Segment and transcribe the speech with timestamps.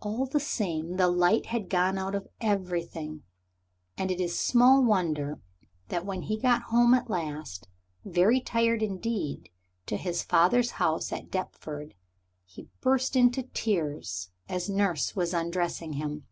[0.00, 3.24] All the same the light had gone out of everything,
[3.98, 5.38] and it is small wonder
[5.88, 7.68] that when he got home at last,
[8.02, 9.50] very tired indeed,
[9.84, 11.92] to his father's house at Deptford
[12.46, 16.26] he burst into tears as nurse was undressing him.